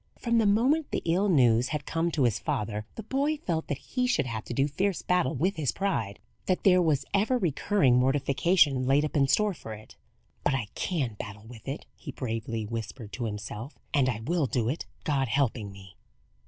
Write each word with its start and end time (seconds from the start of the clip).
From 0.17 0.39
the 0.39 0.47
moment 0.47 0.89
the 0.89 1.03
ill 1.05 1.29
news 1.29 1.67
had 1.67 1.85
come 1.85 2.09
to 2.09 2.23
his 2.23 2.39
father, 2.39 2.87
the 2.95 3.03
boy 3.03 3.37
felt 3.37 3.67
that 3.67 3.77
he 3.77 4.07
should 4.07 4.25
have 4.25 4.43
to 4.45 4.51
do 4.53 4.67
fierce 4.67 5.03
battle 5.03 5.35
with 5.35 5.57
his 5.57 5.71
pride; 5.71 6.17
that 6.47 6.63
there 6.63 6.81
was 6.81 7.05
ever 7.13 7.37
recurring 7.37 7.97
mortification 7.99 8.87
laid 8.87 9.05
up 9.05 9.15
in 9.15 9.27
store 9.27 9.53
for 9.53 9.73
it. 9.75 9.97
"But 10.43 10.55
I 10.55 10.69
can 10.73 11.13
battle 11.19 11.45
with 11.47 11.67
it," 11.67 11.85
he 11.95 12.11
bravely 12.11 12.65
whispered 12.65 13.13
to 13.13 13.25
himself: 13.25 13.77
"and 13.93 14.09
I 14.09 14.21
will 14.21 14.47
do 14.47 14.69
it, 14.69 14.87
God 15.03 15.27
helping 15.27 15.71
me." 15.71 15.95